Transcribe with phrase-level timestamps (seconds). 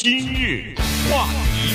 [0.00, 0.76] 今日
[1.10, 1.74] 话题，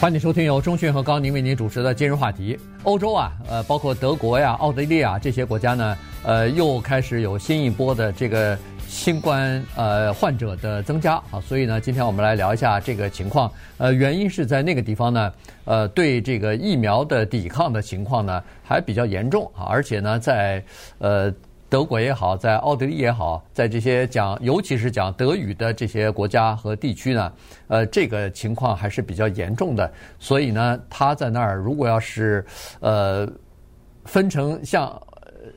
[0.00, 2.58] 欢迎收听由钟讯和高宁为您主持的今日话题。
[2.82, 13.48] 欧洲啊，呃，包括德国呀、奥地利啊这些国家呢，呃，又开始有新一波的这个新冠呃患者的增加啊，所以呢，今天我们来聊一下这个情况。
[13.78, 15.32] 呃，原因是在那个地方呢，
[15.66, 20.60] 呃，对这个疫苗的抵抗的情况呢还比较严重啊，而且呢，在
[20.98, 21.32] 呃。
[21.74, 27.32] 德国也好，在奥地利也好，在这些讲，尤其是讲德语的这些国家和地区呢，
[27.66, 29.92] 呃，这个情况还是比较严重的。
[30.20, 32.46] 所以呢，他在那儿如果要是
[32.78, 33.28] 呃
[34.04, 35.02] 分成像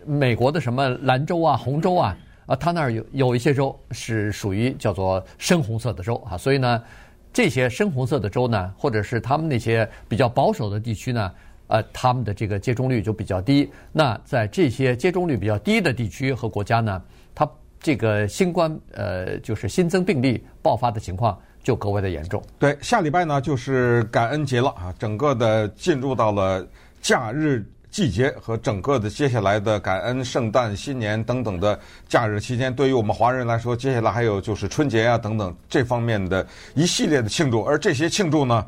[0.08, 6.36] 美国的什么蓝州啊、红州啊，啊，他那儿有有一些州是属于叫做深红色的州啊。
[6.36, 6.84] 所以呢，
[7.32, 11.32] 这些深红色的州呢，或者是他们那些比较保守的地区呢。
[11.68, 13.70] 呃，他们的这个接种率就比较低。
[13.92, 17.02] 那在这些接种率比较低的地区和国家呢，
[17.36, 17.50] 它
[17.80, 22.42] 这个新冠呃，就是新增病例爆发的情况就格外的严重。
[22.58, 26.66] 对，下礼拜呢就是感恩节了啊，整个的进入到了
[27.02, 38.66] 假日季节和整个的接下来的感恩、圣诞、新年等等的假日期间，对于我们华人来说，接下来还有就是春节啊等等这方面的一系列的庆祝，而这些庆祝呢，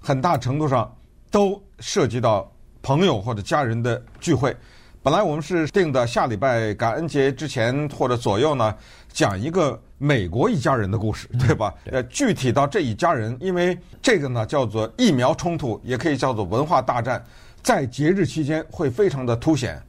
[0.00, 0.90] 很大程度上。
[1.30, 2.50] 都涉及到
[2.82, 4.56] 朋友或者家人的聚会。
[5.00, 8.74] 本来我们是定的下礼拜感恩节之前或者左右呢，
[9.10, 11.72] 讲一个美国一家人的故事，对吧？
[11.84, 17.24] 呃，具体到这一家人，因为这个呢叫做疫苗冲突，也可以叫做文化大战，
[17.62, 19.80] 在节日期间会非常的凸显。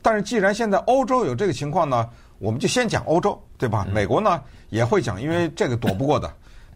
[0.00, 3.86] 但是既然现在欧洲有这个情况呢，我们就先讲欧洲，对吧？
[3.92, 6.32] 美国呢也会讲，因为这个躲不过的。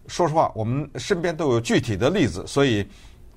[0.08, 2.86] 说实话，我们身边都有具体的例子，所以。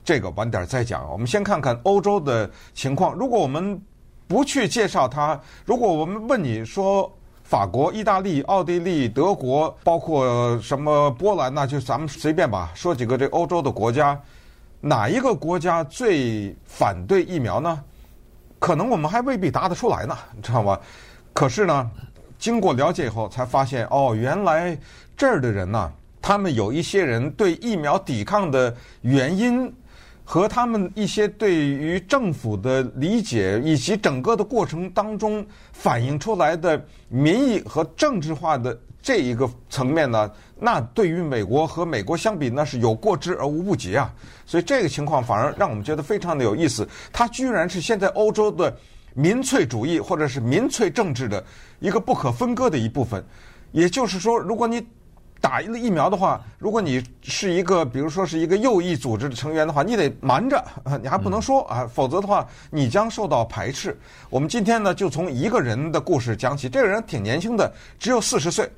[0.09, 1.07] 这个晚点再讲。
[1.11, 3.13] 我们先看看欧洲的情况。
[3.13, 3.79] 如果我们
[4.27, 14.19] 不去介绍它，如果我们问你说法国、意大利、奥地利、德国，包括什么波兰，那就咱们随便吧，说几个这欧洲的国家，
[14.81, 17.79] 哪一个国家最反对疫苗呢？
[18.57, 20.79] 可能我们还未必答得出来呢，你知道吗？
[21.33, 21.91] 可是呢，
[22.39, 24.75] 经过了解以后才发现，哦，原来
[25.15, 29.71] 这儿的人呢，他们有一些人对疫苗抵抗的原因。
[30.31, 44.13] 和他们一些对于政府的理解，以及整个的过程当中反映出来的民意和政治化的这一个层面呢，那对于美国和美国相比，那是有过之而无不及啊。
[44.45, 46.87] 所以这个情况反而让我们觉得非常的有意思。
[47.11, 48.71] 它居然是现在欧洲的
[49.15, 51.43] 民粹主义或者是民粹政治的
[51.79, 53.25] 一个不可分割的一部分。
[53.71, 54.79] 也就是说，如果你
[55.41, 60.63] 打了疫苗的话，如果你是一个，比如说是一个右翼组织的成员的话，你得瞒着，
[61.01, 63.97] 你还不能说啊，否则的话，你将受到排斥。
[64.29, 66.67] 我们今天呢，就从一个人的故事讲起。
[66.67, 68.69] 这个人挺年轻的，只有四十岁，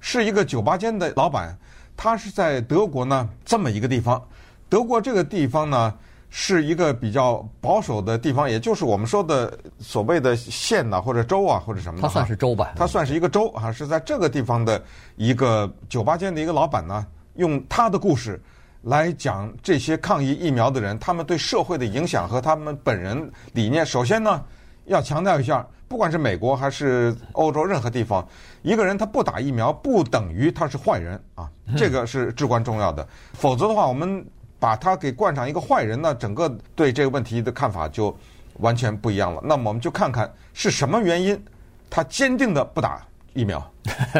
[0.00, 1.56] 是一个酒吧间的老板。
[1.96, 4.22] 他是在德国呢这么一个地方，
[4.68, 5.94] 德国这个地方呢。
[6.32, 12.06] 是一个比较保守的地方，也就是我们说的所谓的县呐，或者州啊，或者什么的。
[12.06, 12.72] 它算是州吧？
[12.76, 14.80] 它算是一个州啊，是在这个地方的
[15.16, 17.04] 一个酒吧间的一个老板呢，
[17.34, 18.40] 用他的故事
[18.82, 23.84] 来讲这些抗议疫苗的人，他们对社会的影响和他们本人理念。
[23.84, 24.40] 首先呢，
[24.84, 28.24] 要强调一下，不管是美国还是欧洲任何地方，
[28.62, 33.04] 一个人他不打疫苗不等于他是坏人啊，这个是至关重要的。
[33.32, 34.24] 否则的话，我们。
[34.60, 38.14] 把他给冠上一个坏人呢，整个对这个问题的看法就
[38.58, 39.40] 完全不一样了。
[39.42, 41.42] 那么我们就看看是什么原因，
[41.88, 43.72] 他坚定的不打疫苗。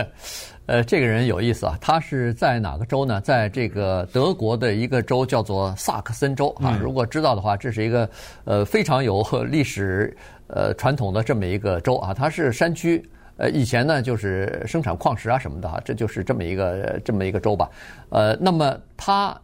[0.64, 3.20] 呃，这个人有意思啊，他是在哪个州呢？
[3.20, 6.78] 在这个德国的一个州叫做萨克森州啊。
[6.80, 8.08] 如果知道的话，这是一个
[8.44, 12.14] 呃非常有历史呃传统的这么一个州啊。
[12.14, 13.04] 它是山区，
[13.36, 17.68] 呃，以前呢就是生产矿石啊什么的哈，这就是这么一个这么一个州吧。
[18.08, 19.38] 呃，那么他。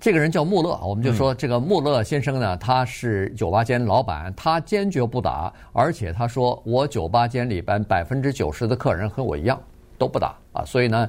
[0.00, 9.60] 这个人叫穆勒，我们就说这个穆勒先生呢，他是酒吧间老板，他坚决不打，而且他说我酒吧间里边百分之九十的客人和我一样
[9.96, 11.08] 都不打啊，所以呢。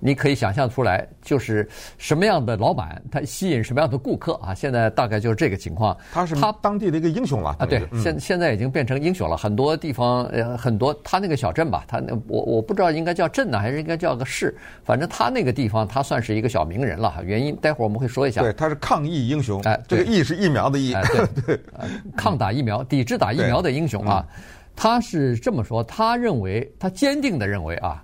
[0.00, 1.68] 你可以想象出来，就是
[1.98, 4.54] 什么样的老板，他吸引什么样的顾客啊？
[4.54, 5.96] 现在大概就是这个情况。
[6.10, 7.66] 他是他当地的一个英雄了啊！
[7.66, 9.36] 对，现现在已经变成英雄了。
[9.36, 14.56] 很多地方呃，很多他那个小镇吧，他那我我不知道应该叫镇呢，还是应该叫个市。
[14.82, 17.20] 反正他那个地方，他算是一个小名人了。
[17.22, 18.40] 原因待会儿我们会说一下。
[18.40, 19.60] 对，他是抗疫英雄。
[19.62, 20.94] 哎，这个“疫”是疫苗的“疫”。
[20.94, 21.60] 哎，对对，
[22.16, 24.26] 抗打疫苗、抵制打疫苗的英雄啊！
[24.74, 28.02] 他是这么说，他认为，他坚定的认为啊。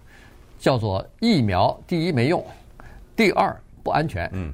[0.58, 2.44] 叫做疫苗，第一没用，
[3.14, 4.28] 第二不安全。
[4.32, 4.52] 嗯，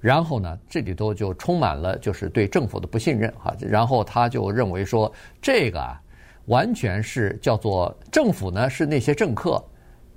[0.00, 3.54] 然后呢，这里头就充满了就是对政府的不信任哈。
[3.60, 6.00] 然后他就认为说，这个啊，
[6.46, 9.62] 完全是叫做政府呢是那些政客，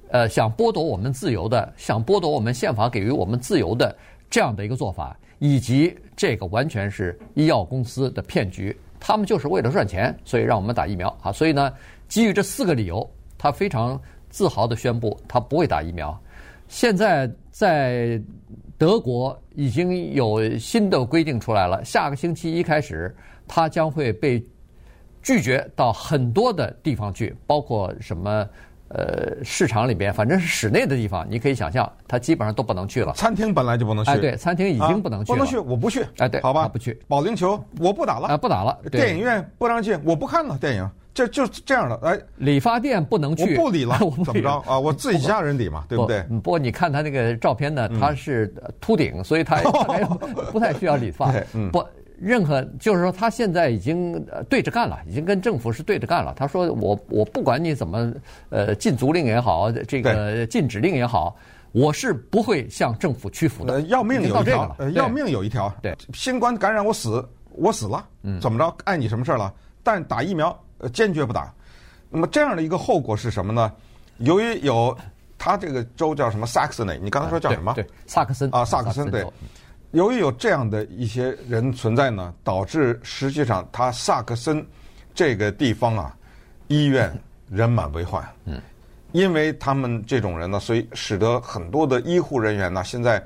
[0.10, 3.96] 呃，想剥夺我们自由的，想剥夺我们宪法给予我们自由的
[4.30, 11.32] 这样的一个做法，以及这个完全是医药公司的骗局，他们就是为了赚钱，所以让我们打疫苗啊。
[11.32, 11.74] 所以呢，
[12.08, 14.00] 基于这四个理由，他非常
[14.32, 16.20] 自豪地宣布他不会打疫苗。
[16.68, 18.20] 现在在
[18.80, 23.16] 德国已经有新的规定出来了，下个星期一开始，
[23.48, 24.44] 他将会被
[25.22, 28.50] 拒绝到很多的地方去，包括什么？
[28.94, 33.14] 呃，市场里边反正是室内的地方，你可以想象，他基本上都不能去了。
[33.14, 34.12] 餐厅本来就不能去。
[34.12, 35.38] 哎，对，餐厅已经不能去了。
[35.38, 36.06] 不能去，我不去。
[36.18, 37.02] 哎，对，好吧，不去。
[37.08, 38.28] 保龄球我不打了。
[38.28, 38.78] 啊，不打了。
[38.92, 41.96] 电影院不让进，我不看了电影，这就是这样的。
[42.04, 43.98] 哎，理发店不能去，我不理了。
[44.04, 44.80] 我怎么着啊？
[44.80, 46.22] 我自己家人理嘛， 对不对？
[46.44, 49.58] 不过你看他那个照片呢，他是秃顶，所以他
[50.52, 51.32] 不太需要理发。
[51.72, 51.84] 不。
[52.24, 56.32] 任何就是说，他现在已经对着干了，已经跟政府是对着干了。
[56.38, 58.14] 他说：“我我不管你怎么
[58.50, 61.36] 呃禁足令也好，这个禁止令也好，
[61.72, 63.74] 我是不会向政府屈服的。
[63.74, 65.74] 呃”要命有一条，呃、要命有一条。
[65.82, 68.72] 对，新冠感染我死，我死了，嗯，怎么着？
[68.84, 69.52] 碍你什么事儿了？
[69.84, 71.54] 但打疫苗，呃，坚决不打。
[72.10, 73.72] 那么这样的一个后果是什么呢？
[74.18, 74.96] 由于有
[75.38, 77.74] 他这个州叫什么萨克森，你刚才说叫什么？
[77.74, 79.26] 对，萨克森啊，萨克森对。
[79.92, 84.66] 由于有这样的一些人存在呢，导致实际上他萨克森
[85.14, 86.16] 这个地方啊，
[86.68, 87.12] 医院
[87.50, 88.24] 人满为患。
[88.46, 88.62] 嗯，
[89.12, 93.22] 因为他们这种人呢，所以使得很多的医护人员呢，现在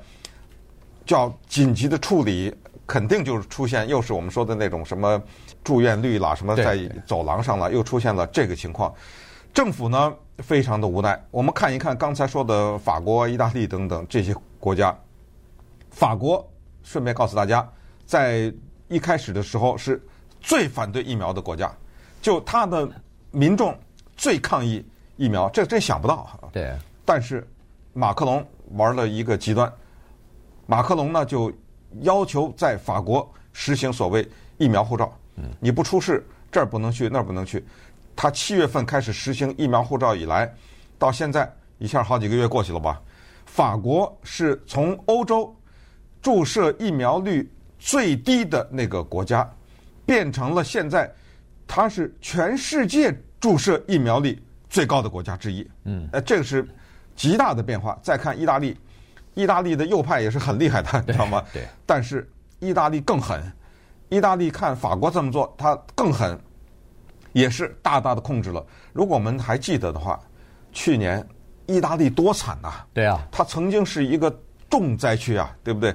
[1.04, 2.52] 叫紧急的处理，
[2.84, 5.22] 肯定就是出现又是我们说的那种什么
[5.66, 8.94] 住院率啦，什么在走廊上了，又出现了这个情况。
[9.52, 11.20] 政府呢，非常的无奈。
[11.32, 14.96] 我们看一看刚才说的法国、意大利等等这些国家，
[15.90, 16.48] 法国。
[16.84, 17.68] 顺便告诉大家，
[18.06, 18.54] 在
[18.86, 20.00] 一开始的时候是
[20.40, 21.68] 最反对疫苗的国家，
[22.22, 22.88] 就他的
[23.32, 23.76] 民众
[24.16, 24.86] 最抗议
[25.16, 26.30] 疫苗，这真想不到。
[26.52, 26.72] 对。
[27.04, 27.44] 但是
[27.92, 28.46] 马克龙
[28.76, 29.72] 玩了一个极端，
[30.66, 31.52] 马克龙呢就
[32.02, 34.24] 要求在法国实行所谓
[34.58, 35.12] 疫苗护照。
[35.36, 35.44] 嗯。
[35.60, 37.64] 你不出示，这儿不能去，那儿不能去。
[38.14, 40.52] 他七月份开始实行疫苗护照以来，
[40.98, 43.00] 到现在一下好几个月过去了吧？
[43.44, 45.54] 法国是从欧洲。
[46.22, 47.48] 注射疫苗率
[47.78, 49.48] 最低的那个国家，
[50.04, 51.08] 变成了现在，
[51.68, 55.64] 它是全世界注射疫苗率最高的国家之一。
[55.84, 56.68] 嗯，呃，这个是
[57.14, 57.96] 极大的变化。
[58.02, 58.76] 再看意大利，
[59.34, 61.44] 意大利的右派也是很厉害的，你知道吗？
[61.52, 61.62] 对。
[61.86, 62.28] 但是
[62.58, 63.40] 意大利更狠，
[64.08, 66.38] 意大利看法国这么做，他更狠，
[67.32, 68.64] 也是大大的控制了。
[68.92, 70.20] 如果我们还记得的话，
[70.72, 71.26] 去年
[71.66, 72.84] 意大利多惨呐！
[72.94, 74.32] 对啊，它曾经是一个
[74.70, 75.94] 重灾区啊，对不对？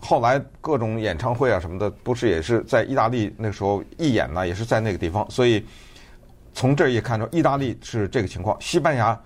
[0.00, 5.28] 后来各种演唱会啊什么的，不是也是在意大利那时候义演呢，也是在那个地方。
[5.30, 5.64] 所以
[6.54, 8.56] 从这也看出，意大利是这个情况。
[8.60, 9.20] 西班牙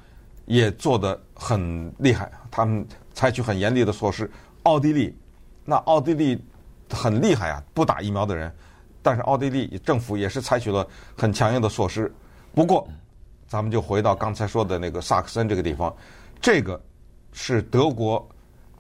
[0.45, 4.31] 也做得很厉害，他们采取很严厉的措施。
[4.65, 5.17] 奥地利，
[5.65, 6.45] 那奥地利
[6.91, 8.53] 很厉害啊，不打疫苗的人，
[9.03, 10.87] 但是奥地利政府也是采取了
[11.17, 12.13] 很强硬的措施。
[12.55, 12.89] 不过，
[13.49, 15.95] 咱们就回到刚才说的那个萨克森这个地方，
[16.41, 16.81] 这个
[17.33, 18.29] 是德国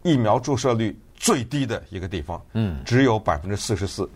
[0.02, 0.98] 疫苗注射率。
[1.18, 4.06] 最低的一个地方，嗯，只有百分之四十四。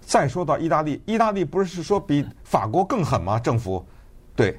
[0.00, 3.38] 再说到意大利，意大利不是说比法国更狠吗？
[3.38, 3.86] 政府，
[4.34, 4.58] 对，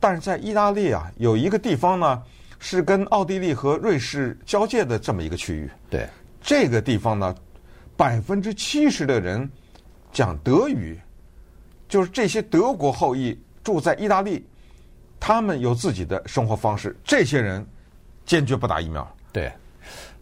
[0.00, 2.22] 但是在意大利啊，有一个地方呢，
[2.58, 5.70] 是跟奥地利和瑞士交界的这么一个区域。
[5.90, 6.08] 对，
[6.40, 7.34] 这个地方呢，
[8.00, 9.46] 百分之七十的人
[10.10, 10.98] 讲德语，
[11.86, 14.42] 就是这些德国后裔住在意大利，
[15.20, 16.96] 他们有自己的生活方式。
[17.04, 17.62] 这些人
[18.24, 19.06] 坚决不打疫苗。
[19.30, 19.52] 对。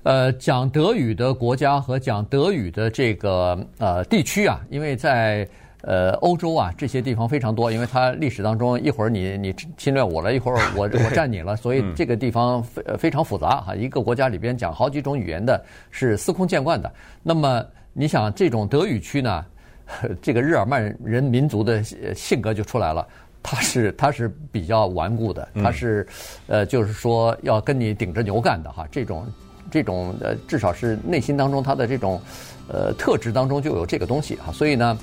[0.03, 5.49] 呃，讲德语的国家和讲德语的这个呃地区啊，因为在
[5.83, 13.75] 呃欧洲啊这些地方非常多，因为它历史当中一会儿你你侵略我了，一会儿我我占你了，所以这个地方非非常复杂哈。
[13.75, 16.93] 一个国家里边讲好几种语言的是司空见惯的。
[17.23, 19.45] 那么你想这种德语区呢，
[20.21, 21.83] 这个日耳曼人民族的
[22.15, 23.07] 性格就出来了，
[23.43, 26.07] 他是他是比较顽固的，他是
[26.49, 29.25] 呃就是说要跟你顶着牛干的哈这种。
[29.71, 32.19] 这种呃，至少是内心当中他的这种，
[32.73, 34.51] 呃，特质当中就有这个东西哈。
[34.51, 34.99] 所以呢，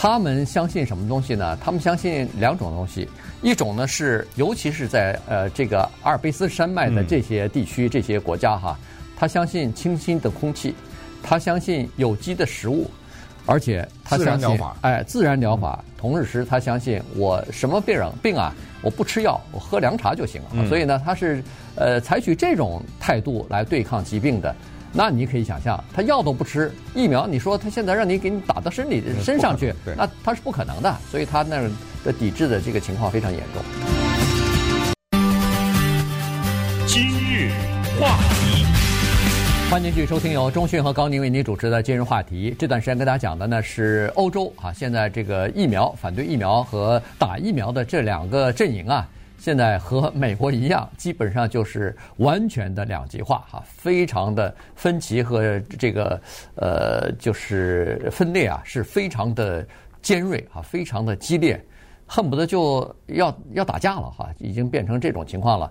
[0.00, 1.58] 他们相信什么东西呢？
[1.60, 3.08] 他们相信两种东西，
[3.42, 8.78] 一种呢是，尤其是在呃这个阿尔卑斯山脉的这些地区、这些国家哈，
[9.16, 10.72] 他相信清新的空气，
[11.20, 12.88] 他相信有机的食物。
[13.44, 15.82] 而且他相信，哎，自然疗法。
[15.96, 20.48] 同时，他相信我什么病病啊，我不吃药，我喝凉茶就行了。
[20.52, 21.42] 嗯、所以呢，他是
[21.74, 24.54] 呃采取这种态度来对抗疾病的。
[24.92, 30.96] 那你可以想象，他药都不吃，疫苗，你说他现在让你给你打到身体身上去，那他是不可能的。
[31.10, 31.70] 所以他那儿
[32.04, 33.62] 的抵制的这个情况非常严重。
[36.86, 37.52] 今日
[38.00, 38.64] 话题，
[39.70, 42.56] 欢迎继续收听由钟讯和高宁为您主持的今日话题。
[42.58, 49.06] 这段时间跟大家讲的呢是欧洲啊，现在这个疫苗反对疫苗和打疫苗的这两个阵营啊，
[49.38, 56.20] 现在和美国一样，基本上就是完全的两极化哈，非常的分歧和这个
[56.56, 59.66] 呃就是分裂啊，是非常的
[60.02, 61.64] 尖锐啊，非常的激烈。
[62.10, 65.70] 恨不得就要要打架了哈，已经变成这种情况了。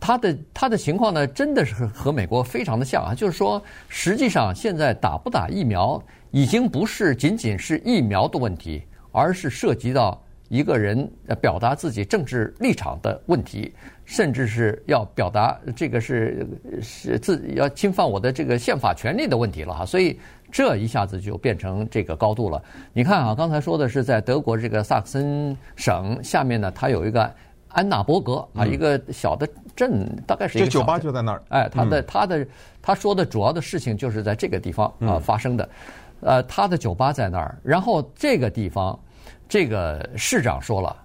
[0.00, 6.02] 他的他的情况呢，真的是和美国非常的像啊，就是说，实际上现在打不打疫苗，
[6.32, 13.72] 已经不是仅仅是疫苗的问题，而是涉及到一个人表达自己政治立场的问题，
[14.04, 16.46] 甚至是要表达这个是
[16.82, 20.20] 是自要侵犯我的这个宪法权利的问题了哈，所以。
[20.52, 22.60] 这一下子就变成这个高度了。
[22.92, 27.32] 你看啊，刚才说的是在德国这个萨克森省下面呢，它有一个
[27.68, 30.66] 安纳伯格啊，一个小的镇，大概是一个。
[30.66, 31.42] 这酒吧就在那儿。
[31.50, 32.46] 哎，他的他的
[32.82, 35.68] 他说的主要的事情就是在这个地方啊发生的。
[36.22, 38.98] 呃，他的酒吧在那儿，然后这个地方，
[39.50, 40.96] 这个市长说了，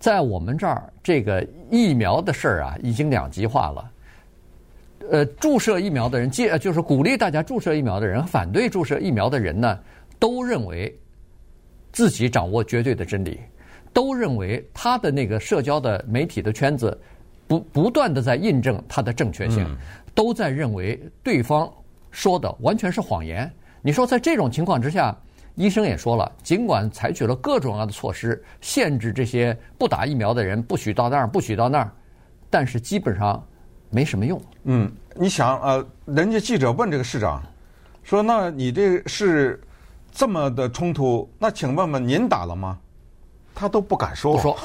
[0.00, 3.90] 在我们这儿这个疫苗的事儿啊，已经两极化了。
[5.12, 9.78] 呃，注射疫苗的人，接就是鼓励大家注射疫苗的人，反对注射疫苗的人呢，
[10.18, 10.92] 都认为
[11.92, 13.38] 自己掌握绝对的真理，
[13.92, 17.00] 都认为他的那个社交的媒体的圈子
[17.46, 19.64] 不 不断的在印证他的正确性，
[20.16, 21.72] 都在认为对方
[22.10, 23.48] 说的完全是谎言。
[23.82, 25.16] 你说在这种情况之下，
[25.54, 31.90] 医生也说了，尽管采取了各种各样的措施，限制这些不打疫苗的人不许到那儿，不许到那儿，
[32.50, 33.44] 但是基本上。
[33.90, 34.42] 没什么用。
[34.64, 37.40] 嗯，你想呃，人家记者问这个市长，
[38.02, 39.62] 说：“那你这是
[40.10, 41.30] 这么的冲突？
[41.38, 42.76] 那请问问您打了吗？”
[43.54, 44.58] 他都不敢说，说，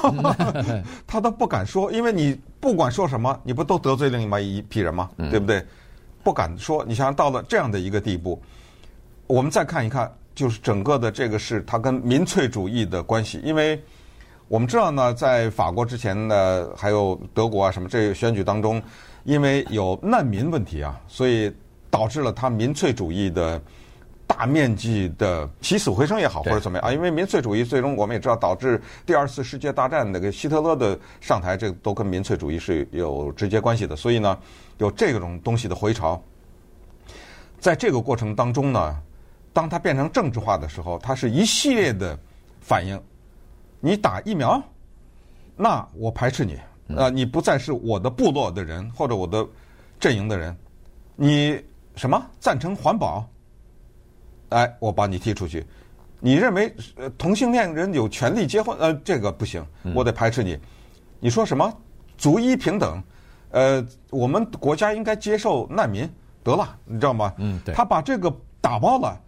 [1.06, 5.08] 他都不敢说，因为你不管说什么，你不都得罪另外一批人吗？
[5.30, 5.64] 对不对？
[6.24, 6.84] 不敢说。
[6.84, 8.42] 你想到了这样的一个地步，
[9.28, 13.78] 我们再看一看，就是整个的这个是它跟民粹主义的关系，因为
[14.48, 18.82] 我们知道呢，在法国之前呢，还有德国啊什么这个选举当中。
[19.24, 21.52] 因为有难民问题啊，所以
[21.90, 23.60] 导致了他民粹主义的
[24.26, 26.90] 大面积的 起死回生也好，或者怎么样啊？
[26.90, 33.94] 因为民粹主义最终我们也知道，导致第二次世界大战那个希特勒的上台，这都跟民粹主义是有直接关系的。
[33.94, 34.38] 所以呢，
[34.78, 36.18] 有这种东西的回潮，
[37.58, 38.96] 在这个过程当中呢，
[39.52, 42.18] 当它变成政治化的时候，它是一系列的
[42.60, 43.00] 反应。
[43.80, 44.62] 你打疫苗，
[45.56, 46.58] 那我排斥你。
[46.96, 49.46] 啊，你不再是我的部落的人或者我的
[50.00, 50.56] 阵营的人，
[51.14, 51.56] 你
[51.94, 53.24] 什么赞成环保？
[54.48, 55.64] 哎，我把你踢出去。
[56.18, 56.74] 你认为
[57.16, 58.76] 同性恋人有权利结婚？
[58.78, 59.64] 呃，这个不行，
[59.94, 60.58] 我得排斥你。
[61.20, 61.72] 你说什么
[62.18, 63.00] 族裔平等？
[63.50, 66.08] 呃，我们国家应该接受难民。
[66.42, 67.32] 得了，你知道吗？
[67.38, 67.72] 嗯，对。
[67.72, 69.20] 他把这个打包了，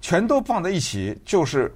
[0.00, 1.72] 全都放在一起，就是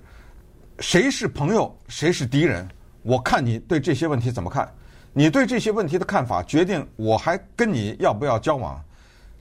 [0.78, 2.66] 谁是朋友，谁是敌人？
[3.02, 4.69] 我看你对这些问题怎么看？
[5.12, 8.83] 你对这些问题的看法，决定我还跟你要不要交往，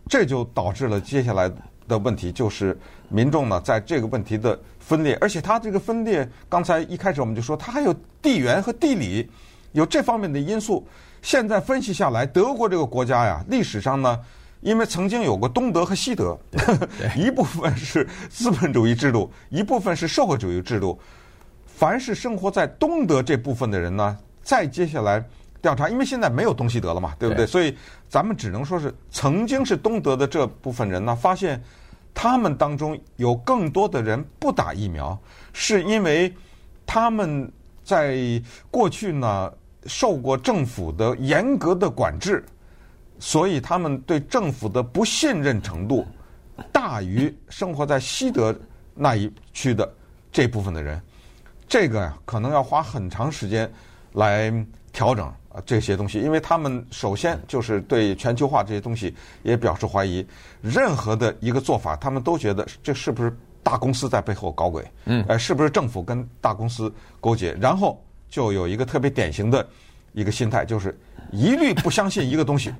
[0.07, 1.49] 这就导致了接下来
[1.87, 2.77] 的问题，就是
[3.09, 9.27] 民众呢在这个问题的分裂，而且它这个分裂，刚才一开始我们就说，它还有地缘和地理，
[9.71, 10.87] 有这方面的因素。
[11.21, 14.19] 现在分析下来，德国这个国家呀，历史上呢，
[14.63, 16.37] 因为曾经有过东德和西德，
[17.15, 20.97] 一部分是资本主义制度，一部分是社会主义制度。
[21.65, 25.23] 凡是生活在东德这部分的人呢，再接下来。
[25.61, 27.45] 调查，因为现在没有东西德了嘛，对不对？
[27.45, 27.47] 对。
[27.47, 27.73] 所以
[28.09, 31.61] 咱们只能说是曾经是东德的这部分人呢，发现
[32.13, 35.17] 他们当中有更多的人不打疫苗，
[35.53, 36.33] 是因为
[36.85, 37.49] 他们
[37.83, 38.17] 在
[38.69, 39.51] 过去呢
[39.85, 42.43] 受过政府的严格的管制，
[43.23, 46.05] 所以他们对政府的不信任程度
[46.73, 48.53] 大于生活在西德
[48.93, 49.89] 那一区的
[50.29, 51.01] 这部分的人。
[51.65, 53.71] 这个呀，可能要花很长时间
[54.11, 54.53] 来
[54.91, 55.25] 调整。
[55.53, 60.25] 啊，这些东西，因为他们首先就是对全球化这些东西也表示怀疑，
[60.61, 64.83] 任何的一个做法，他们都觉得这是不是大公司在背后搞鬼？
[65.05, 67.53] 嗯，呃，是不是政府跟大公司勾结？
[67.53, 69.65] 然后就有一个特别典型的
[70.11, 70.99] 一个心态，就是
[71.31, 72.73] 一律不相信一个东西，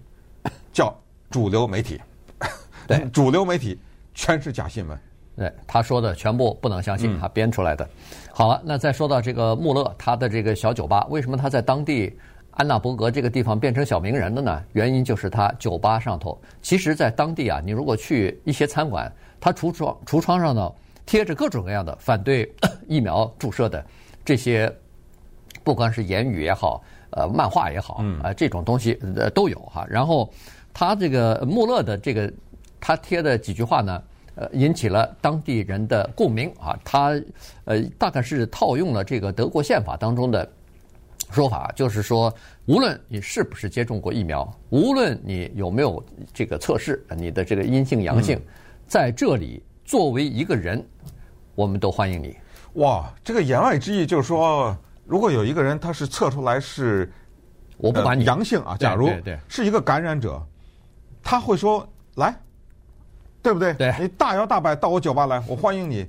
[0.74, 0.94] 叫
[1.30, 2.02] 主流媒体。
[2.86, 3.80] 对， 主流媒体
[4.14, 5.00] 全是假新闻。
[5.38, 7.88] 对，他说的全部不能相信，他编出来的。
[8.34, 12.18] 好了，那再说到这个穆勒，他的这个小酒吧，为什么他在当地？
[12.56, 14.64] 安纳伯格这个地方变成小名人的呢？
[14.74, 16.40] 原因就是他酒吧上头。
[16.62, 19.12] 其实，在当地啊，你如果去一些餐馆，
[19.42, 20.72] 他橱窗橱窗上呢
[21.04, 22.48] 贴着各种各样的反对
[22.88, 23.84] 疫苗注射的
[24.24, 24.72] 这些，
[25.64, 29.84] 不管是言语也好，呃，漫画也好，啊、呃，这种东西呃都有哈。
[29.90, 30.32] 然后
[30.74, 32.32] 他这个穆勒的这个
[32.80, 34.04] 他贴的几句话呢，
[34.36, 36.78] 呃，引起了当地人的共鸣啊。
[36.84, 37.14] 他
[37.66, 40.50] 呃，大概是套用了这个德国宪法当中的
[41.32, 42.34] 说法，就是说，
[42.66, 46.04] 无论你是不是接种过疫苗，无论你有没有
[46.34, 48.42] 这个测试你的这个阴性阳性，
[48.88, 50.84] 在这里作为一个人，
[51.56, 52.36] 我们都欢迎你。
[52.74, 54.76] 哇，这个言外之意就是说，
[55.06, 57.12] 如果有一个人他是测出来是。
[57.78, 59.10] 我不管你阳性啊，假如
[59.50, 60.42] 是一个感染者，
[61.24, 62.36] 他会说来，
[63.42, 63.74] 对不对？
[63.74, 66.06] 对，你大摇大摆到我酒吧来，我欢迎你。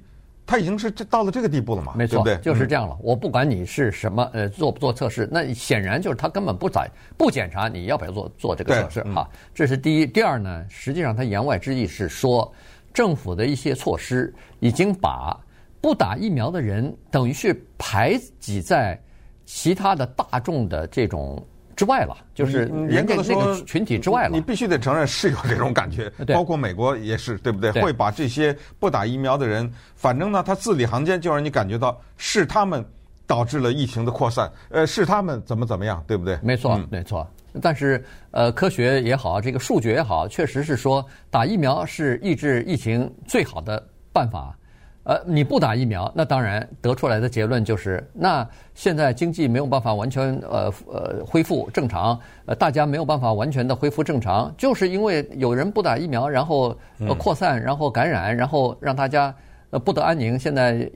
[0.46, 1.94] 他已经是这到了这个地步了嘛？
[1.96, 2.94] 没错，对，就是这样了。
[3.00, 9.26] 我不管你是什么，呃，做不做测试，那显然就是他根本不在不检查你要不要做做这个测试哈。
[9.54, 10.06] 这是第一。
[10.06, 12.52] 第二呢，实际上他言外之意是说，
[12.92, 15.34] 政府的一些措施已经把
[15.80, 19.00] 不打疫苗的人等于是排挤在
[19.46, 21.42] 其他的大众的这种。
[21.76, 24.30] 之外了，就是严格的说群体之外了。
[24.32, 27.70] 你必须得承认是有这种感觉， 包括美国也是，对不对？
[27.82, 32.84] 会把这些不打疫苗的人，反正呢，他字里行间就让你感觉到是他们
[33.26, 36.38] 导致了疫情的扩散，呃，是他们怎么怎么样，对不对？
[36.42, 37.26] 没错，没错。
[37.62, 43.80] 但是呃，科学也好，这个数据也好，确实是说打疫苗是抑制疫情最好的
[44.12, 44.56] 办法。
[45.04, 59.34] 呃，你不打疫苗，那当然得出来的结论就是，那现在经济没有办法完全呃呃恢复正常，呃，大家没有办法完全的恢复正常，就是因为有人不打疫苗，然后呃扩散，然后感染，然后让大家
[59.68, 60.38] 呃不得安宁。
[60.38, 60.90] 现在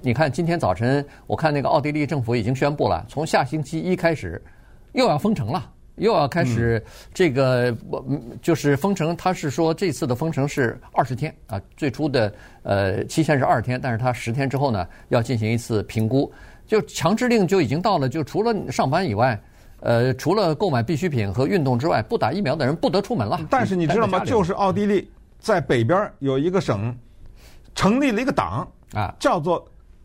[0.00, 4.42] 你看今天早晨，我看那个奥地利政府已经宣布了，从下星期一开始
[4.94, 5.70] 又要封城了。
[5.96, 6.82] 又要开始
[7.12, 8.04] 这个，我
[8.42, 9.16] 就是封城。
[9.16, 16.32] 他是说这次的封城是二十天啊，最初的呃期限是二十天，但是他十天之后呢要进行一次评估。
[16.66, 19.40] 就强制令就已经到了，就除了上班以外，
[19.80, 23.40] 呃，除了购买必需品和运动之外，不打疫苗的人不得出门了。
[23.48, 24.24] 但是你知道吗？
[24.24, 26.96] 就是奥地利在北边有一个省
[27.74, 29.64] 成立了一个党啊，叫做。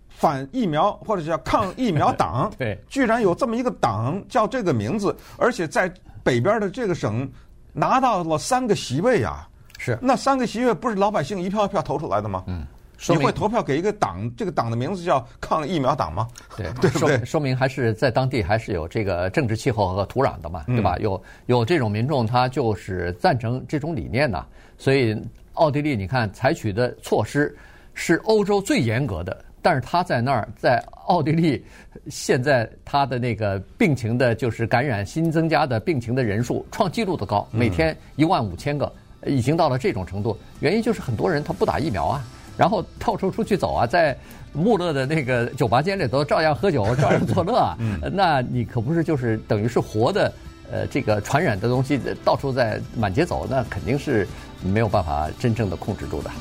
[0.09, 5.91] 反疫苗或者叫抗疫苗党， 对，居然有这么一个党叫这个名字，而且在
[6.23, 7.29] 北边的这个省
[7.71, 9.47] 拿到了三个席位啊！
[9.77, 12.43] 是，那三个席位不是老百姓一票一票投出来的吗？
[12.47, 12.67] 嗯，
[13.07, 16.27] 你会投票给一个党，这个党的名字叫抗疫苗党吗？
[16.57, 17.17] 对， 对不对？
[17.19, 20.95] 说，说明还是在当地还是有这个政治气候和土壤的嘛，对吧？
[20.97, 24.45] 嗯、有有这种民众，他就是赞成这种理念呐。
[24.77, 25.17] 所以
[25.53, 27.55] 奥地利，你看采取的措施
[27.93, 29.45] 是欧洲最严格的。
[29.69, 31.63] 但是他在那儿，在奥地利，
[32.07, 38.91] 现在他的那个病情的，就是感染新增加的病情的人数创纪录的高，每天一万五千个，
[39.27, 40.35] 已经到了这种程度。
[40.59, 42.23] 原因就是很多人他不打疫苗啊，
[42.57, 44.17] 然后到处出去走啊，在
[44.53, 47.77] 穆勒的那个酒吧间里头照样喝酒， 照样作乐啊。
[48.11, 50.33] 那你可不是就是等于是活的，
[50.71, 54.27] 呃，这个传染的东西到处在满街走，那肯定是
[54.63, 56.31] 没有办法真正的控制住的。